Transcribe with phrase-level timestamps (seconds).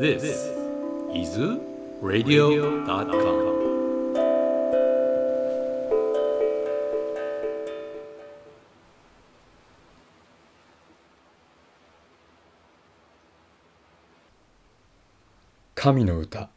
[0.00, 0.22] This
[1.12, 1.36] is
[2.00, 3.02] radio.com
[15.74, 16.48] 神の歌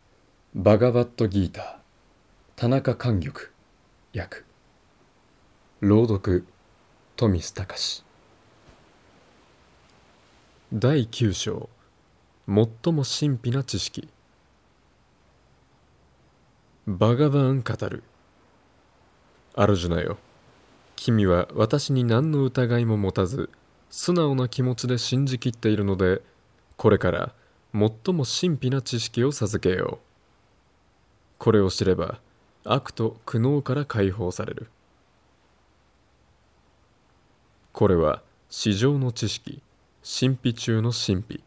[0.54, 1.76] バガバットギーター
[2.56, 3.34] 田中寛玉
[4.16, 4.44] 訳
[5.80, 6.46] 朗読
[7.16, 8.04] 富須隆。
[10.72, 11.70] 第9章
[12.48, 12.56] 最
[12.94, 14.10] も神秘な知識。
[16.88, 18.04] バガバーン語る。
[19.54, 20.18] アルジュナよ。
[20.96, 23.50] 君は私に何の疑いも持たず
[23.90, 26.22] 素直な気持ちで信じきっているので
[26.78, 27.34] これから
[27.74, 27.82] 最
[28.14, 30.06] も神秘な知識を授けよう。
[31.38, 32.20] これを知れば
[32.64, 34.70] 悪と苦悩から解放される。
[37.72, 39.62] これは史上の知識。
[40.04, 41.44] 神秘中の神秘。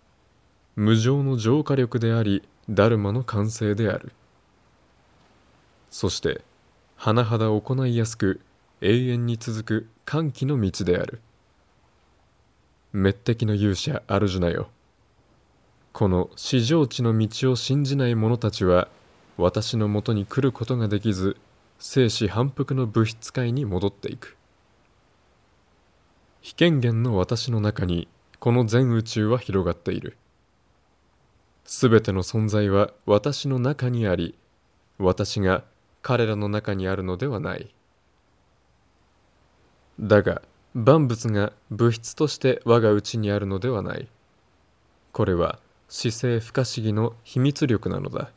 [0.77, 4.13] 無常の浄化力でありダルマの完成である。
[5.91, 6.41] そして
[6.99, 8.41] 甚だ行いやすく
[8.81, 11.21] 永遠に続く歓喜の道である。
[12.93, 14.69] 滅敵の勇者アルジュナよ。
[15.93, 18.89] この至上地の道を信じない者たちは
[19.37, 21.37] 私のもとに来ることができず
[21.79, 24.37] 生死反復の物質界に戻っていく。
[26.41, 28.09] 非権限の私の中に
[28.41, 30.17] この全宇宙は広がっている。
[31.65, 34.35] すべての存在は私の中にあり
[34.99, 35.65] 私が
[36.03, 37.75] 彼らの中にあるのではない。
[39.99, 40.43] だが
[40.75, 44.09] 万物が物質として我が内にあるのではない。
[45.13, 48.31] これは姿勢不可思議の秘密力なのだ。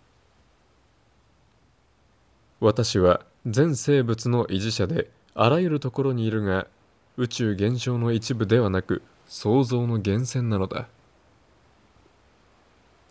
[2.60, 6.68] 私は全生物の維持者であらゆるところにいるが
[7.18, 10.88] 宇宙現象の一部ではなく創造の源泉なのだ。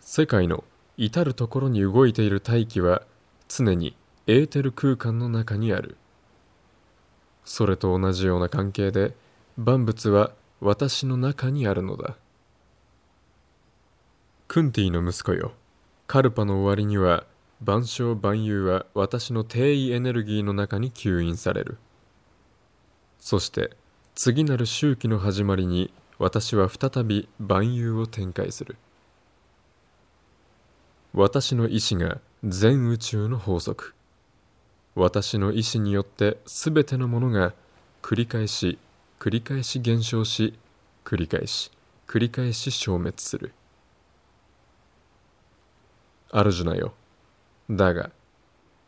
[0.09, 0.63] 世界の
[0.95, 3.01] 至るところに動いている大気は
[3.49, 3.93] 常に
[4.25, 5.97] エーテル空間の中にある。
[7.43, 9.13] それと同じような関係で
[9.57, 10.31] 万物は
[10.61, 12.15] 私の中にあるのだ。
[14.47, 15.51] クンティの息子よ。
[16.07, 17.25] カルパの終わりには
[17.61, 21.77] 万象万有は私の定位エネルギーの中に吸引される。
[23.19, 23.71] そして
[24.15, 28.77] 次なる周期の始まりに私は再び万有を展開する。
[31.13, 33.93] 私の意志が全宇宙の法則。
[34.95, 37.53] 私の意志によってすべてのものが
[38.01, 38.77] 繰り返し
[39.19, 40.57] 繰り返し減少し
[41.05, 41.71] 繰り返し
[42.07, 43.53] 繰り返し消滅する。
[46.31, 46.93] アルジュナよ。
[47.69, 48.11] だが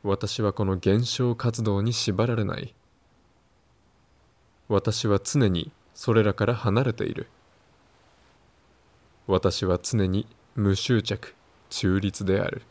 [0.03, 2.73] 私はこの減少活動に縛られない。
[4.67, 7.27] 私は常にそれらから離れている。
[9.27, 11.33] 私は常に無執着。
[11.69, 12.63] 中立である。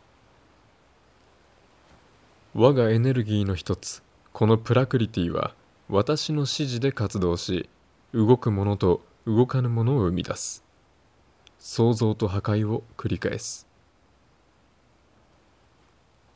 [2.55, 5.55] 我がエネルギーの一つこのプラクリティは
[5.89, 7.69] 私の指示で活動し
[8.13, 10.65] 動くものと動かぬものを生み出す。
[11.59, 13.67] 創造と破壊を繰り返す。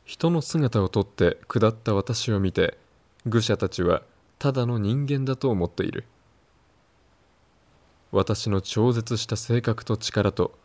[0.05, 2.77] 人の姿をとって下った私を見て
[3.25, 4.03] 愚者たちは
[4.37, 6.05] ただの人間だと思っている。
[8.11, 10.57] 私の超絶した性格と力と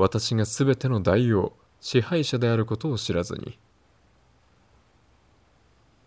[0.00, 3.58] 私が全ての大王支配者であることを知らずに。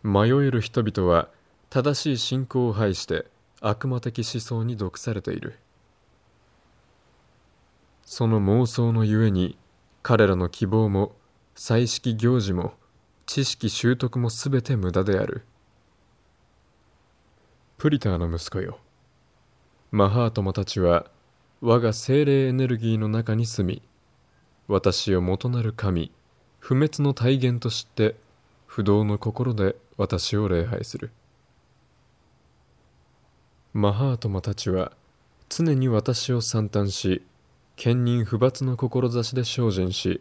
[0.01, 1.27] 迷える人々は
[1.69, 3.25] 正しい信仰を排して
[3.59, 5.59] 悪魔的思想に毒されている。
[8.05, 9.57] その妄想のゆえに
[10.03, 11.13] 彼らの希望も
[11.55, 12.75] 祭式行事も
[13.25, 15.43] 知識習得もすべて無駄である。
[17.77, 18.79] プリターの息子よ。
[19.91, 21.11] マハートマたちは
[21.63, 23.83] 我が精霊エネルギーの中に住み
[24.67, 26.11] 私を元なる神
[26.57, 28.15] 不滅の体現として
[28.65, 31.11] 不動の心で私を礼拝する。
[33.73, 34.91] マハートマたちは
[35.49, 37.21] 常に私を賛嘆し
[37.77, 40.19] 堅忍不罰の志で精進し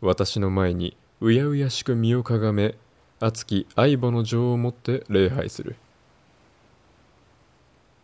[0.00, 2.76] 私の前にうやうやしく身をかがめ
[3.18, 5.74] 熱き愛母の情をもって礼拝する。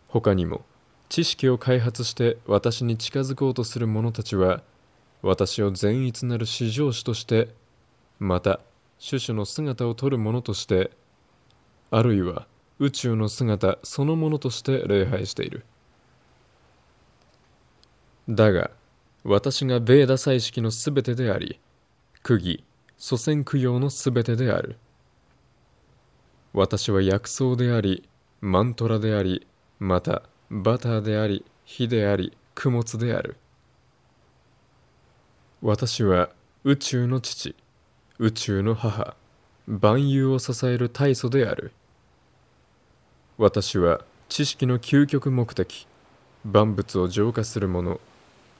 [0.09, 0.65] 他にも
[1.13, 4.63] 知識を開発して私に近づこうとする者たちは
[5.21, 7.49] 私を善逸なる至上主として
[8.17, 8.59] また
[8.99, 10.89] 種々の姿をとる者として
[11.91, 12.47] あるいは
[12.79, 15.65] 宇宙の姿そのものとして礼拝している。
[18.27, 18.71] だが
[19.23, 21.59] 私がベーダ祭式のすべてであり
[22.23, 22.63] 釘
[22.97, 24.77] 祖先供養のすべてである。
[26.53, 28.09] 私は薬草であり
[28.41, 29.45] マントラであり
[29.77, 30.23] また
[30.55, 33.37] バターであり火であり供物である。
[35.63, 36.29] 私は
[36.63, 37.55] 宇宙の父
[38.19, 39.15] 宇宙の母
[39.65, 41.71] 万有を支える大祖である。
[43.39, 45.87] 私は知識の究極目的
[46.45, 47.99] 万物を浄化するもの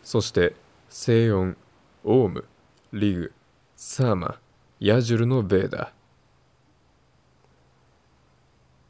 [0.04, 0.56] そして
[0.90, 1.56] 静音
[2.04, 2.46] オウム
[2.92, 3.32] リグ
[3.76, 4.40] サーマ
[4.80, 5.94] ヤジュルのベーダ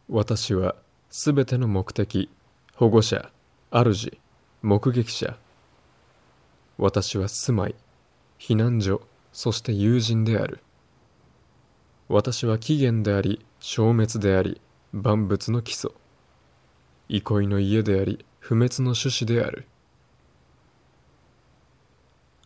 [0.07, 0.75] 私は
[1.09, 2.29] すべての目的
[2.75, 3.29] 保護者
[3.69, 4.17] 主
[4.63, 5.37] 目撃者。
[6.79, 7.75] 私は住まい
[8.39, 10.59] 避難所そして友人である。
[12.09, 14.59] 私は起源であり消滅であり
[14.91, 15.91] 万物の基礎。
[17.09, 19.67] 憩いの家であり不滅の種子である。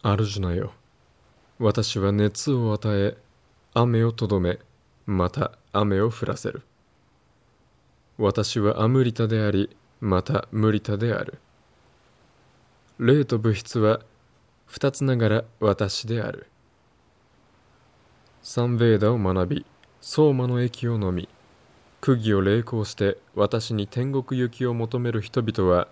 [0.03, 0.73] 主なよ
[1.57, 3.17] 私は熱を与え
[3.73, 4.59] 雨をとどめ
[5.05, 6.63] また雨を降らせる。
[8.17, 11.39] 私はアムリタでありまたムリタである。
[12.99, 14.01] 霊と物質は
[14.65, 16.47] 二つながら私である。
[18.43, 19.65] サンベーダを学び
[19.99, 21.27] 相馬の液を飲み
[21.99, 25.89] 釘を励行して私に天国行きを求める人々は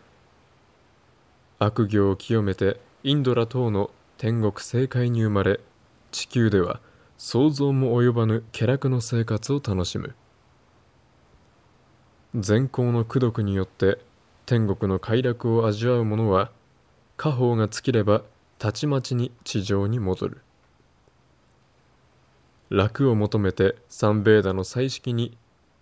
[1.60, 5.60] 悪行を清めてインドラ等の天国正解に生まれ
[6.12, 6.80] 地球では
[7.18, 10.16] 想像も及ばぬ気楽の生活を楽しむ。
[12.38, 13.98] 善行の功徳によって
[14.46, 16.52] 天国の快楽を味わう者は
[17.16, 18.24] 家宝が尽きれば
[18.60, 20.42] たちまちに地上に戻る。
[22.70, 25.38] 楽を求めて三ベーダの彩色に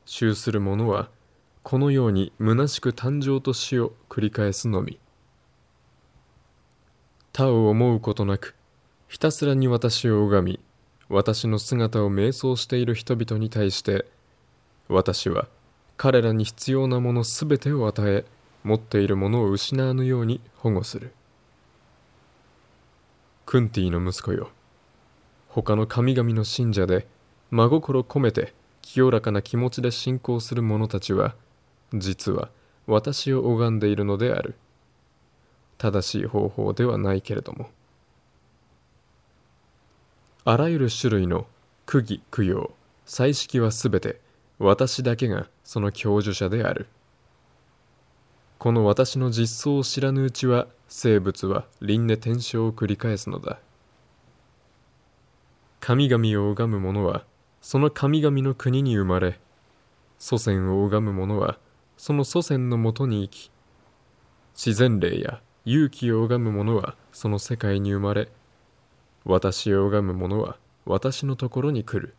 [0.05, 1.09] 集する者は
[1.63, 4.99] このように虚しく誕生と死を繰り返すのみ。
[7.31, 8.53] 他を思うことなく
[9.07, 10.59] ひたすらに私を拝み
[11.09, 14.05] 私の姿を瞑想している人々に対して
[14.87, 15.47] 私は
[16.03, 18.25] 彼らに必要なものすべてを与え
[18.65, 21.13] 持っているものを失わぬように保護する。
[23.45, 24.49] クンティの息子よ。
[25.47, 27.07] 他の神々の信者で
[27.51, 31.35] 真心込めて清らかな気持ちで信仰する者たちは
[31.93, 32.49] 実は
[32.85, 34.55] 私を拝んでいるのである。
[35.77, 37.69] 正しい方法ではないけれども。
[40.43, 41.47] あらゆる種類の
[41.85, 42.73] 釘供養
[43.05, 44.19] 彩色はすべて
[44.63, 46.87] 私だけがその享受者である。
[48.59, 53.59] この私の実相を知らぬうちは生物は輪廻転生を繰り返すのだ。
[55.81, 57.25] 神々を拝む者は
[57.59, 59.37] その神々の国に生まれ
[60.17, 61.57] 祖先を拝む者は
[61.97, 63.51] その祖先のもとに生き
[64.55, 68.29] 自然霊や勇気を拝む者はその世界に生まれ
[69.25, 70.55] 私を拝む者は
[70.85, 72.15] 私のところに来る。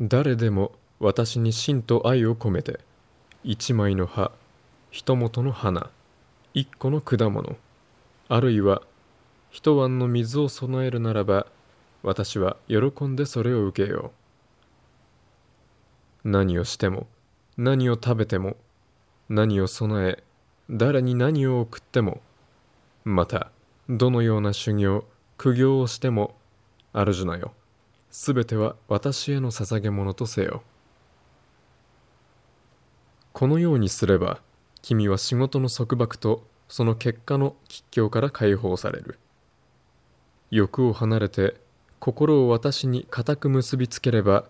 [0.00, 2.80] 誰でも私に真と愛を込めて
[3.44, 4.32] 一枚の葉
[4.90, 5.90] 一元の花
[6.52, 7.56] 一個の果物
[8.28, 8.82] あるいは
[9.50, 11.46] 一碗の水を備えるならば
[12.02, 14.12] 私は喜んでそれを受けよ
[16.24, 16.28] う。
[16.28, 17.06] 何をしても
[17.56, 18.56] 何を食べても
[19.28, 20.22] 何を備え
[20.70, 22.20] 誰に何を送っても
[23.04, 23.52] また
[23.88, 25.04] どのような修行
[25.36, 26.34] 苦行をしても
[26.92, 27.52] あるじなよ。
[28.16, 30.62] すべては私への捧げ物とせよ。
[33.32, 34.38] このようにすれば
[34.82, 39.18] 君は仕事の束縛とその結果の吉凶から解放される。
[40.52, 41.56] 欲を離れて
[41.98, 44.44] 心を私に固く結びつければ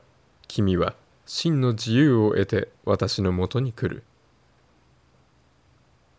[0.47, 0.95] 君は
[1.25, 4.03] 真の自由を得て私のもとに来る。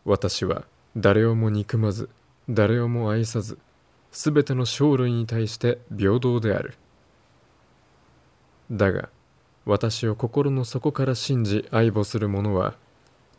[0.04, 0.64] 私は
[0.98, 2.10] 誰をも憎まず
[2.50, 3.60] 誰をも愛さず
[4.12, 6.74] すべての生類に対して平等である。
[8.72, 9.10] だが
[9.66, 12.76] 私を心の底から信じ愛慕する者は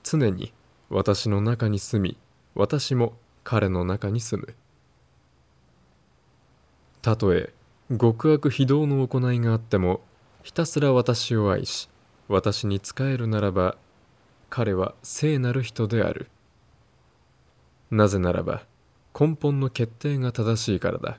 [0.02, 0.52] 常に
[0.88, 2.16] 私の中に住み
[2.54, 3.14] 私も
[3.44, 4.54] 彼の中に住む。
[7.02, 7.52] たとえ
[8.00, 10.00] 極悪非道の行いがあっても
[10.42, 11.88] ひたすら私を愛し
[12.28, 13.76] 私に仕えるならば
[14.50, 16.28] 彼は聖なる人である。
[17.90, 18.62] なぜならば
[19.18, 21.18] 根本の決定が正しいからだ。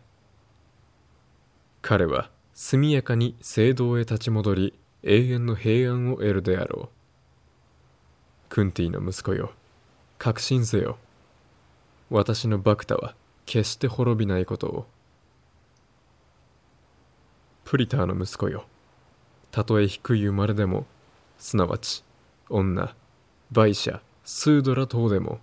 [1.82, 4.74] 彼は速やかに聖堂へ立ち戻り
[5.04, 8.50] 永遠の平安を得るであろう。
[8.50, 9.52] クンティの息子よ
[10.18, 10.98] 確信せよ。
[12.10, 13.14] 私のバクタは
[13.46, 14.88] 決して滅びないことを。
[17.64, 18.66] プリターの息子よ
[19.52, 20.88] たとえ低い生まれでも
[21.38, 22.04] すなわち
[22.50, 22.96] 女
[23.52, 25.38] 売者スードラ等でも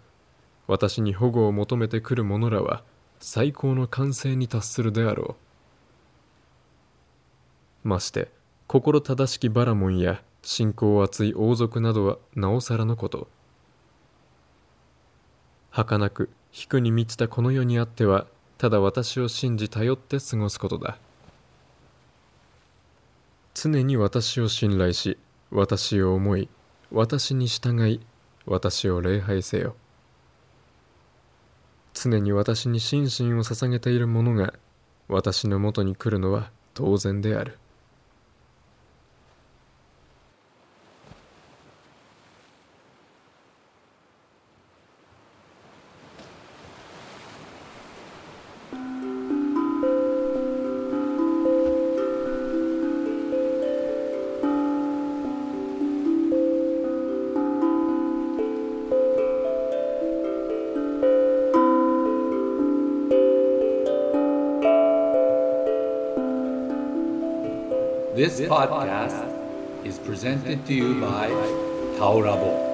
[0.67, 2.83] 私に保護を求めてくる者らは
[3.21, 5.44] 最高の完成に達するであろう。
[7.85, 8.31] まして
[8.67, 13.29] 心正しきバラモンや信仰厚い王族などはなおさらのこと。
[15.71, 18.27] 儚く引くに満ちたこの世にあっては
[18.59, 20.99] ただ私を信じ頼って過ごすことだ。
[23.55, 25.19] 常に私を信頼し
[25.51, 26.49] 私を思い
[26.91, 28.01] 私に従い
[28.47, 29.77] 私を礼拝せよ。
[31.93, 34.55] 常に私に心身を捧げている者が
[35.09, 37.59] 私のもとに来るのは当然である。
[68.15, 71.27] This podcast is presented to you by
[71.99, 72.74] Taurabo.